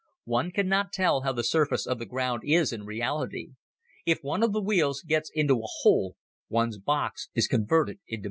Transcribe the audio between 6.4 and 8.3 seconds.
one's box is converted into matchwood.